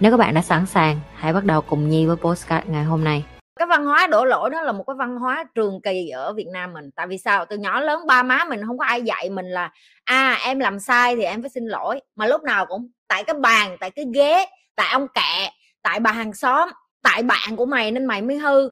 [0.00, 3.04] Nếu các bạn đã sẵn sàng, hãy bắt đầu cùng Nhi với postcard ngày hôm
[3.04, 3.24] nay.
[3.58, 6.46] cái văn hóa đổ lỗi đó là một cái văn hóa trường kỳ ở Việt
[6.52, 6.90] Nam mình.
[6.96, 7.44] Tại vì sao?
[7.44, 9.70] Từ nhỏ lớn ba má mình không có ai dạy mình là
[10.04, 12.00] à em làm sai thì em phải xin lỗi.
[12.16, 15.52] Mà lúc nào cũng tại cái bàn tại cái ghế tại ông kẹ
[15.82, 16.68] tại bà hàng xóm
[17.02, 18.68] tại bạn của mày nên mày mới hư.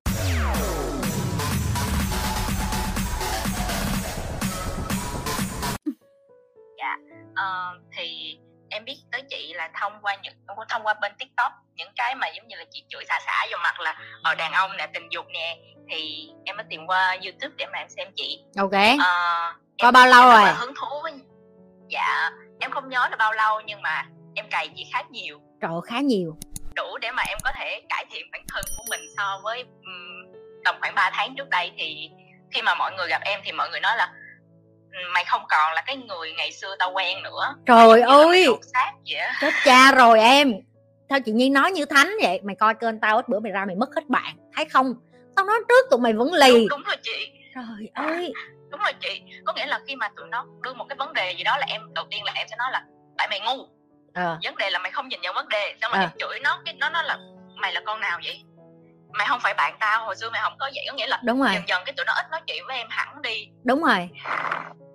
[7.35, 8.39] Ờ, thì
[8.71, 10.33] em biết tới chị là thông qua những
[10.69, 13.61] thông qua bên tiktok những cái mà giống như là chị chửi xả xả vào
[13.63, 15.57] mặt là ở đàn ông nè tình dục nè.
[15.91, 18.45] Thì em mới tìm qua youtube để mà em xem chị.
[18.59, 18.73] Ok.
[19.05, 19.53] Ờ,
[19.83, 20.53] Có bao lâu rồi?
[20.55, 21.13] hứng thú với
[21.89, 25.41] dạ em không nhớ là bao lâu nhưng mà em cày chị khá nhiều.
[25.61, 26.37] Trời khá nhiều.
[26.77, 30.33] Đủ để mà em có thể cải thiện bản thân của mình so với ừm,
[30.65, 32.11] tầm khoảng 3 tháng trước đây thì
[32.53, 34.15] khi mà mọi người gặp em thì mọi người nói là "Ừm,
[35.15, 37.55] mày không còn là cái người ngày xưa tao quen nữa.
[37.67, 38.47] Trời ơi!
[39.41, 40.53] chết cha rồi em.
[41.09, 43.65] Sao chị nhi nói như thánh vậy mày coi kênh tao ít bữa mày ra
[43.65, 44.95] mày mất hết bạn thấy không?
[45.37, 46.53] Tao nói trước tụi mày vẫn lì.
[46.53, 47.31] Đúng, đúng rồi chị.
[47.55, 48.33] Trời ơi!
[48.71, 49.23] đúng rồi chị.
[49.47, 51.67] Có nghĩa là khi mà tụi nó đưa một cái vấn đề gì đó là
[51.69, 52.83] em đầu tiên là em sẽ nói là
[53.19, 53.67] tại mày ngu.
[54.15, 54.39] Ờ.
[54.45, 56.03] Vấn đề là mày không nhìn nhận vấn đề xong rồi À.
[56.03, 57.19] em chửi nó cái nó nói là
[57.57, 58.43] mày là con nào vậy?
[59.13, 60.85] Mày không phải bạn tao hồi xưa mày không có vậy.
[60.89, 61.51] Có nghĩa là đúng rồi.
[61.55, 63.49] dần dần cái tụi nó ít nói chuyện với em hẳn đi.
[63.65, 64.09] Đúng rồi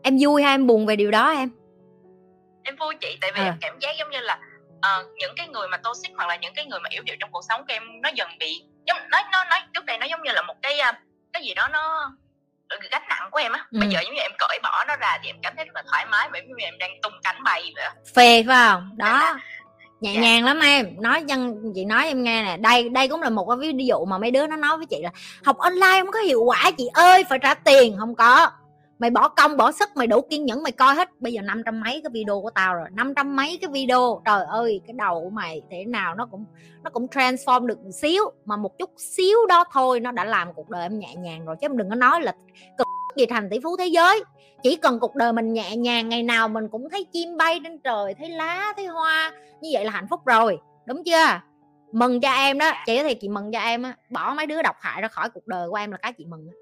[0.03, 1.49] em vui hay em buồn về điều đó em?
[2.63, 3.45] Em vui chị tại vì À.
[3.45, 4.39] em cảm giác giống như là
[4.81, 7.31] ờ, những cái người mà toxic hoặc là những cái người mà yếu điệu trong
[7.31, 10.23] cuộc sống của em nó dần bị giống nó nó nói trước đây nó giống
[10.23, 10.99] như là một cái à,
[11.33, 12.11] cái gì đó nó
[12.91, 13.65] gánh nặng của em á.
[13.71, 13.79] Ừ.
[13.79, 15.83] bây giờ giống như em cởi bỏ nó ra thì em cảm thấy rất là
[15.91, 17.85] thoải mái bởi vì em đang tung cánh bay vậy
[18.15, 18.89] phê phải không?
[18.97, 19.35] Đó
[20.01, 20.21] nhẹ Dạ.
[20.21, 20.87] nhàng lắm em.
[21.01, 24.05] Nói dân chị nói em nghe nè đây đây cũng là một cái ví dụ
[24.05, 25.09] mà mấy đứa nó nói với chị là
[25.45, 27.95] học online không có hiệu quả chị ơi phải trả tiền.
[27.99, 28.51] Không có
[29.03, 31.09] mày bỏ công, bỏ sức, mày đủ kiên nhẫn, mày coi hết.
[31.19, 34.21] Bây giờ năm trăm mấy cái video của tao rồi, năm trăm mấy cái video.
[34.25, 36.45] Trời ơi, cái đầu của mày thế nào nó cũng
[36.83, 38.23] nó cũng transform được một xíu.
[38.45, 41.55] Mà một chút xíu đó thôi, nó đã làm cuộc đời em nhẹ nhàng rồi.
[41.61, 42.35] Chứ em đừng có nói là
[42.77, 44.23] cực gì thành tỷ phú thế giới.
[44.63, 47.79] Chỉ cần cuộc đời mình nhẹ nhàng, ngày nào mình cũng thấy chim bay trên
[47.79, 49.31] trời, thấy lá, thấy hoa.
[49.61, 50.57] Như vậy là hạnh phúc rồi.
[50.85, 51.39] Đúng chưa?
[51.91, 52.71] Mừng cho em đó.
[52.85, 53.95] Chị thì chị mừng cho em á.
[54.09, 56.47] Bỏ mấy đứa độc hại ra khỏi cuộc đời của em là cái chị mừng
[56.47, 56.53] đó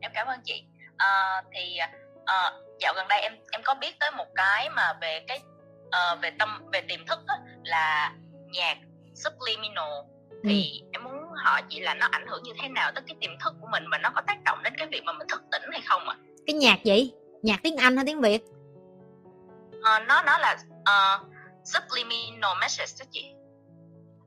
[0.00, 0.64] em cảm ơn chị.
[0.98, 1.78] Ờ, thì
[2.26, 5.40] ờ, dạo gần đây em em có biết tới một cái mà về cái
[5.90, 8.12] ờ, về tâm về tiềm thức á, là
[8.52, 8.76] nhạc
[9.14, 9.90] subliminal.
[10.44, 13.30] Thì em muốn hỏi chị là nó ảnh hưởng như thế nào tới cái tiềm
[13.44, 15.62] thức của mình và nó có tác động đến cái việc mà mình thức tỉnh
[15.72, 16.16] hay không ạ?
[16.46, 17.12] Cái nhạc gì?
[17.42, 18.42] Nhạc tiếng anh hay tiếng việt?
[19.82, 21.18] Ờ, nó nó là ờ,
[21.64, 23.32] subliminal message đó chị.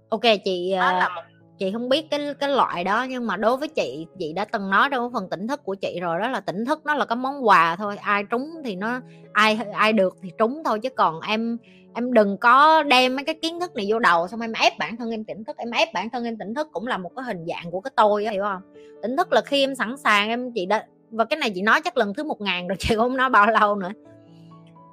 [0.09, 1.21] Ok chị nó ờ, là một
[1.57, 4.69] chị không biết cái cái loại đó, nhưng mà đối với chị chị đã từng
[4.69, 7.05] nói trong cái phần tỉnh thức của chị rồi, đó là tỉnh thức nó là
[7.05, 7.97] cái món quà thôi.
[7.97, 9.01] Ai trúng thì nó,
[9.33, 11.57] ai ai được thì trúng thôi, chứ còn em
[11.95, 14.97] em đừng có đem mấy cái kiến thức này vô đầu, xong em ép bản
[14.97, 15.57] thân em tỉnh thức.
[15.57, 17.91] Em ép bản thân em tỉnh thức cũng là một cái hình dạng của cái
[17.95, 18.61] tôi á, hiểu không?
[19.01, 21.81] Tỉnh thức là khi em sẵn sàng, em, chị đã, và cái này chị nói
[21.81, 23.91] chắc lần thứ một ngàn rồi, chị không nói bao lâu nữa.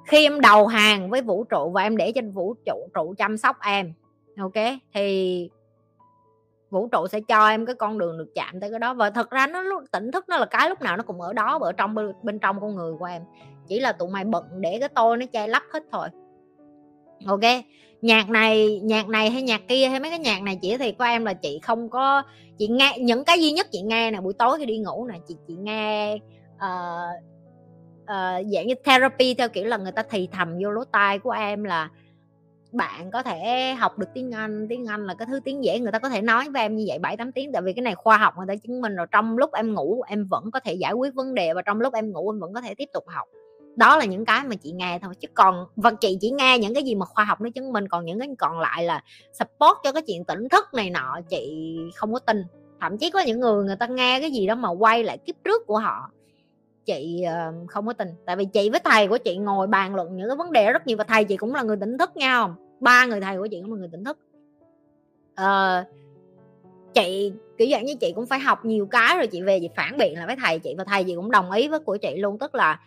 [0.07, 3.37] Khi em đầu hàng với vũ trụ và em để cho vũ trụ trụ chăm
[3.37, 3.93] sóc em,
[4.37, 4.53] ok?
[4.93, 5.49] Thì
[6.71, 8.93] vũ trụ sẽ cho em cái con đường được chạm tới cái đó.
[8.93, 11.59] Và thật ra nó tỉnh thức nó là cái lúc nào nó cũng ở đó
[11.61, 13.21] ở trong bên, bên trong con người của em.
[13.67, 16.07] Chỉ là tụi mày bận để cái tôi nó che lấp hết thôi.
[17.25, 17.41] Ok
[18.01, 21.03] nhạc này nhạc này hay nhạc kia hay mấy cái nhạc này chỉ thì của
[21.03, 22.23] em là chị không có
[22.57, 25.15] chị nghe những cái duy nhất chị nghe nè buổi tối khi đi ngủ nè
[25.27, 26.15] chị chị nghe
[26.55, 27.23] uh,
[28.03, 31.31] uh, dạng như therapy theo kiểu là người ta thì thầm vô lỗ tai của
[31.31, 31.89] em là
[32.71, 35.91] bạn có thể học được tiếng Anh tiếng Anh là cái thứ tiếng dễ người
[35.91, 37.95] ta có thể nói với em như vậy bảy tám tiếng, tại vì cái này
[37.95, 40.73] khoa học người ta chứng minh rồi trong lúc em ngủ em vẫn có thể
[40.73, 43.03] giải quyết vấn đề và trong lúc em ngủ em vẫn có thể tiếp tục
[43.07, 43.27] học.
[43.75, 46.73] Đó là những cái mà chị nghe thôi, chứ còn, và chị chỉ nghe những
[46.73, 49.03] cái gì mà khoa học nó chứng minh, còn những cái còn lại là
[49.33, 52.43] support cho cái chuyện tỉnh thức này nọ chị không có tin.
[52.81, 55.35] Thậm chí có những người người ta nghe cái gì đó mà quay lại kiếp
[55.43, 56.11] trước của họ
[56.85, 60.15] chị ờ, không có tin tại vì chị với thầy của chị ngồi bàn luận
[60.15, 62.35] những cái vấn đề rất nhiều và thầy chị cũng là người tỉnh thức nha
[62.35, 62.55] không?
[62.79, 64.17] Ba người thầy của chị cũng là người tỉnh thức.
[65.35, 65.83] Ờ,
[66.93, 69.97] chị kiểu dạng như chị cũng phải học nhiều cái rồi chị về chị phản
[69.97, 72.39] biện lại với thầy chị và thầy chị cũng đồng ý với của chị luôn
[72.39, 72.79] tức là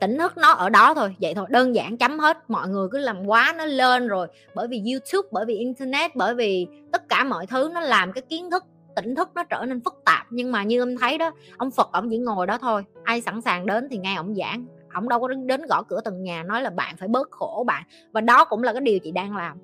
[0.00, 2.50] tỉnh thức nó ở đó thôi vậy thôi đơn giản chấm hết.
[2.50, 6.34] Mọi người cứ làm quá nó lên rồi bởi vì youtube bởi vì internet bởi
[6.34, 8.64] vì tất cả mọi thứ nó làm cái kiến thức
[8.96, 10.26] tỉnh thức nó trở nên phức tạp.
[10.30, 12.84] Nhưng mà như em thấy đó, ông phật ông chỉ ngồi đó thôi.
[13.04, 14.66] Ai sẵn sàng đến thì nghe ông giảng.
[14.92, 17.82] Ông đâu có đến gõ cửa từng nhà nói là bạn phải bớt khổ bạn.
[18.12, 19.58] Và đó cũng là cái điều chị đang làm.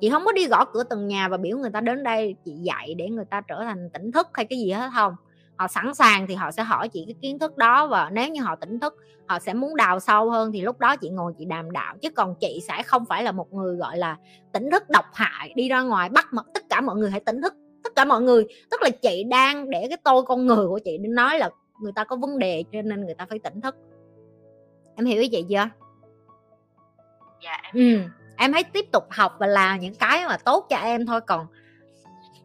[0.00, 2.52] Chị không có đi gõ cửa từng nhà và biểu người ta đến đây chị
[2.52, 5.14] dạy để người ta trở thành tỉnh thức hay cái gì hết không.
[5.56, 8.42] Họ sẵn sàng thì họ sẽ hỏi chị cái kiến thức đó và nếu như
[8.42, 8.94] họ tỉnh thức,
[9.26, 11.96] họ sẽ muốn đào sâu hơn thì lúc đó chị ngồi chị đàm đạo.
[12.02, 14.16] Chứ còn chị sẽ không phải là một người, gọi là,
[14.52, 17.42] tỉnh thức độc hại, đi ra ngoài bắt mặt tất cả mọi người hãy tỉnh
[17.42, 17.54] thức
[17.84, 20.98] tất cả mọi người tức là chị đang để cái tôi con người của chị
[20.98, 21.50] đến nói là
[21.80, 23.76] người ta có vấn đề cho nên người ta phải tỉnh thức.
[24.96, 25.68] Em hiểu ý chị chưa?
[27.42, 28.00] Dạ em ừ
[28.36, 31.20] em hãy tiếp tục học và làm những cái mà tốt cho em thôi.
[31.20, 31.46] Còn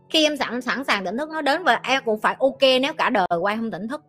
[0.09, 2.93] khi em sẵn sẵn sàng tỉnh thức nó đến và em cũng phải ok nếu
[2.93, 4.01] cả đời qua em không tỉnh thức.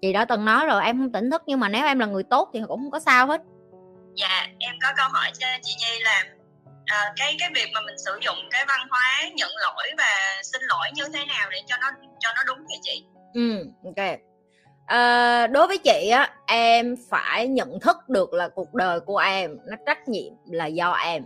[0.00, 2.22] Chị đã từng nói rồi em không tỉnh thức nhưng mà nếu em là người
[2.22, 3.42] tốt thì cũng không có sao hết.
[4.14, 6.24] Dạ em có câu hỏi cho chị Nhi là
[6.88, 10.62] à, cái cái việc mà mình sử dụng cái văn hóa nhận lỗi và xin
[10.62, 11.86] lỗi như thế nào để cho nó
[12.18, 13.04] cho nó đúng vậy chị?
[13.34, 14.18] Ừ ok.
[14.86, 19.56] À, đối với chị á em phải nhận thức được là cuộc đời của em
[19.66, 21.24] nó trách nhiệm là do em.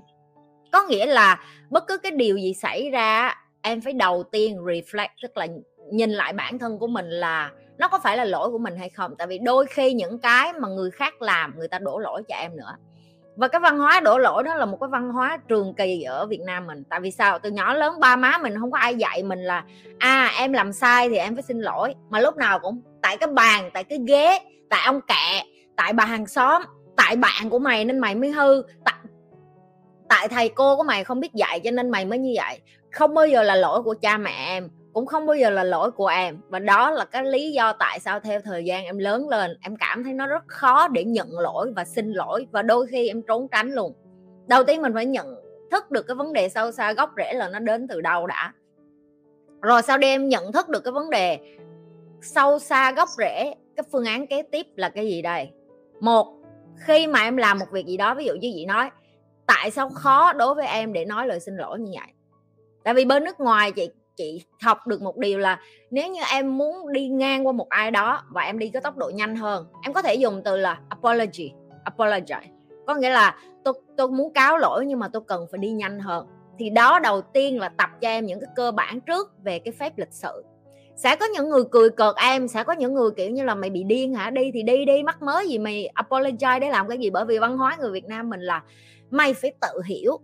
[0.73, 5.09] Có nghĩa là bất cứ cái điều gì xảy ra em phải đầu tiên reflect
[5.23, 5.47] tức là
[5.93, 8.89] nhìn lại bản thân của mình là nó có phải là lỗi của mình hay
[8.89, 9.15] không?
[9.19, 12.37] Tại vì đôi khi những cái mà người khác làm người ta đổ lỗi cho
[12.37, 12.77] em nữa
[13.37, 16.27] và cái văn hóa đổ lỗi đó là một cái văn hóa trường kỳ ở
[16.27, 16.85] Việt Nam mình.
[16.91, 17.39] Tại vì sao?
[17.39, 19.65] Từ nhỏ lớn ba má mình không có ai dạy mình là
[19.99, 21.95] à em làm sai thì em phải xin lỗi.
[22.11, 24.39] Mà lúc nào cũng tại cái bàn, tại cái ghế,
[24.71, 25.45] tại ông kẹ
[25.77, 26.63] tại bà hàng xóm,
[26.97, 28.63] tại bạn của mày nên mày mới hư.
[28.85, 28.95] Tại
[30.09, 32.61] tại thầy cô của mày không biết dạy cho nên mày mới như vậy.
[32.93, 35.91] Không bao giờ là lỗi của cha mẹ em cũng không bao giờ là lỗi
[35.91, 36.39] của em.
[36.49, 39.77] Và đó là cái lý do tại sao theo thời gian em lớn lên, em
[39.77, 43.23] cảm thấy nó rất khó để nhận lỗi và xin lỗi và đôi khi em
[43.23, 43.95] trốn tránh luôn.
[44.47, 45.35] Đầu tiên mình phải nhận
[45.71, 48.53] thức được cái vấn đề sâu xa gốc rễ là nó đến từ đâu đã.
[49.63, 51.39] Rồi sau đây em nhận thức được cái vấn đề
[52.23, 55.51] sâu xa gốc rễ, cái phương án kế tiếp là cái gì đây?
[56.01, 56.27] Một,
[56.87, 58.91] khi mà em làm một việc gì đó, ví dụ như chị nói,
[59.47, 62.09] tại sao khó đối với em để nói lời xin lỗi như vậy?
[62.85, 65.61] Tại vì bên nước ngoài chị chị học được một điều là
[65.91, 68.97] nếu như em muốn đi ngang qua một ai đó và em đi có tốc
[68.97, 71.53] độ nhanh hơn, em có thể dùng từ là apology,
[71.85, 72.41] apologize.
[72.87, 76.01] Có nghĩa là tôi tôi muốn cáo lỗi nhưng mà tôi cần phải đi nhanh
[76.01, 76.27] hơn.
[76.59, 79.73] Thì đó đầu tiên là tập cho em những cái cơ bản trước về cái
[79.73, 80.45] phép lịch sự.
[80.97, 83.71] Sẽ có những người cười cợt em, sẽ có những người kiểu như là mày
[83.71, 84.31] bị điên hả?
[84.31, 87.11] Đi thì đi đi, mắc mới gì mày apologize để làm cái gì?
[87.11, 88.63] Bởi vì văn hóa người Việt Nam mình là
[89.11, 90.21] mày phải tự hiểu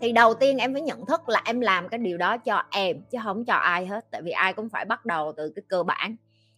[0.00, 3.02] thì đầu tiên em phải nhận thức là em làm cái điều đó cho em,
[3.10, 5.82] chứ không cho ai hết, tại vì ai cũng phải bắt đầu từ cái cơ
[5.82, 6.16] bản.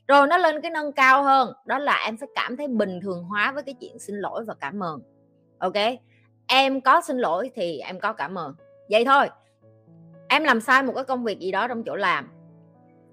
[0.08, 3.24] Rồi nó lên cái nâng cao hơn, đó là em phải cảm thấy bình thường
[3.24, 5.00] hóa với cái chuyện xin lỗi và cảm ơn.
[5.58, 5.74] Ok?
[6.46, 8.54] Em có xin lỗi thì em có cảm ơn.
[8.90, 9.28] Vậy thôi.
[10.28, 12.28] Em làm sai một cái công việc gì đó trong chỗ làm.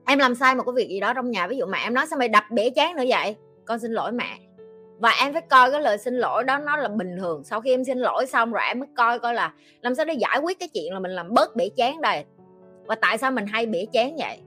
[0.06, 2.06] Em làm sai một cái việc gì đó trong nhà, ví dụ mẹ em nói
[2.08, 3.36] sao mày đập bể chén nữa vậy?
[3.66, 4.38] Con xin lỗi mẹ
[5.04, 7.44] và em phải coi cái lời xin lỗi đó nó là bình thường.
[7.44, 10.14] Sau khi em xin lỗi xong rồi em mới coi coi là làm sao để
[10.14, 12.26] giải quyết cái chuyện là mình làm bớt bể chén đây.
[12.86, 14.38] Và tại sao mình hay bể chén vậy?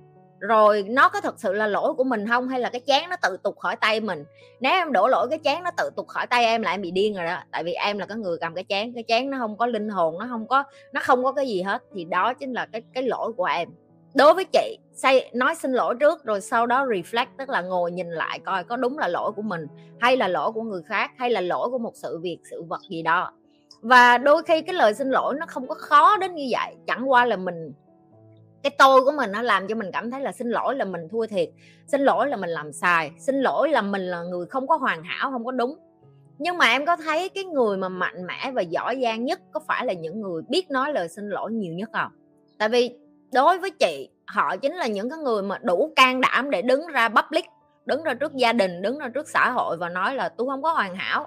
[0.41, 2.49] Rồi nó có thật sự là lỗi của mình không?
[2.49, 4.25] Hay là cái chén nó tự tục khỏi tay mình?
[4.61, 6.91] Nếu em đổ lỗi cái chén nó tự tục khỏi tay em là em bị
[6.91, 7.39] điên rồi đó.
[7.51, 9.89] Tại vì em là cái người cầm cái chén cái chén nó không có linh
[9.89, 11.83] hồn, nó không có, nó không có cái gì hết.
[11.95, 13.69] Thì đó chính là cái cái lỗi của em.
[14.15, 17.93] Đối với chị say, nói xin lỗi trước, rồi sau đó reflect, tức là ngồi
[17.93, 19.67] nhìn lại coi có đúng là lỗi của mình,
[20.01, 22.81] hay là lỗi của người khác, hay là lỗi của một sự việc, sự vật
[22.91, 23.33] gì đó.
[23.81, 27.11] Và đôi khi cái lời xin lỗi nó không có khó đến như vậy, chẳng
[27.11, 27.73] qua là mình,
[28.63, 31.09] cái tôi của mình nó làm cho mình cảm thấy là xin lỗi là mình
[31.11, 31.49] thua thiệt,
[31.87, 35.03] xin lỗi là mình làm sai, xin lỗi là mình là người không có hoàn
[35.05, 35.79] hảo, không có đúng.
[36.39, 39.61] Nhưng mà em có thấy cái người mà mạnh mẽ và giỏi giang nhất có
[39.69, 42.11] phải là những người biết nói lời xin lỗi nhiều nhất không?
[42.59, 42.99] Tại vì
[43.33, 46.87] đối với chị họ chính là những cái người mà đủ can đảm để đứng
[46.87, 47.45] ra public,
[47.87, 50.63] đứng ra trước gia đình, đứng ra trước xã hội và nói là tôi không
[50.63, 51.27] có hoàn hảo.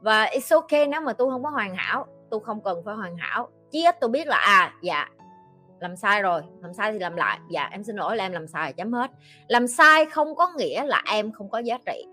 [0.00, 3.16] Và it's okay nếu mà tôi không có hoàn hảo, tôi không cần phải hoàn
[3.16, 3.48] hảo.
[3.70, 5.08] Chí ít tôi biết là à dạ
[5.82, 7.38] làm sai rồi, làm sai thì làm lại.
[7.50, 9.10] Dạ em xin lỗi là em làm sai, chấm hết.
[9.48, 12.06] Làm sai không có nghĩa là em không có giá trị.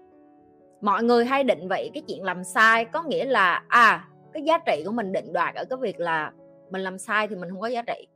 [0.81, 4.57] Mọi người hay định vị cái chuyện làm sai có nghĩa là à cái giá
[4.57, 6.31] trị của mình định đoạt ở cái việc là
[6.69, 8.07] mình làm sai thì mình không có giá trị.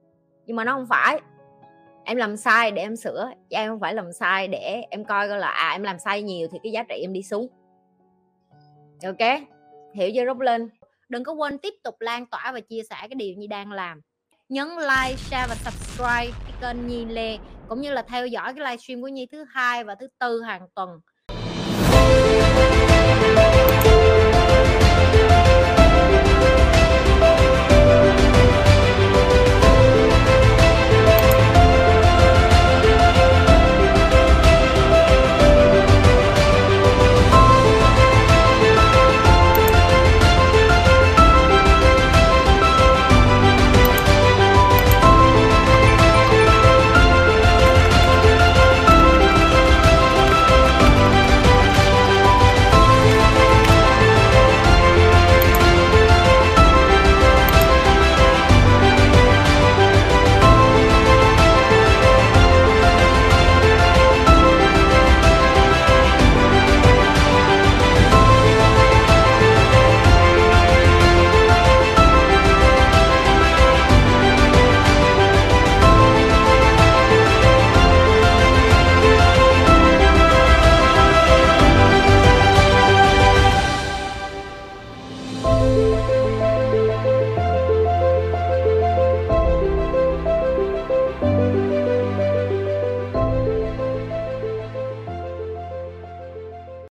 [0.45, 1.21] Nhưng mà nó không phải
[2.05, 3.31] em làm sai để em sửa.
[3.49, 6.21] Chứ em không phải làm sai để em coi coi là à em làm sai
[6.21, 7.47] nhiều thì cái giá trị em đi xuống.
[9.03, 9.41] Ok,
[9.93, 10.69] hiểu chưa, rút lên
[11.13, 14.01] đừng có quên tiếp tục lan tỏa và chia sẻ cái điều như đang làm.
[14.49, 17.37] Nhấn like, share và subscribe cái kênh Nhi Lê,
[17.69, 20.67] cũng như là theo dõi cái livestream của Nhi thứ hai và thứ tư hàng
[20.75, 20.89] tuần.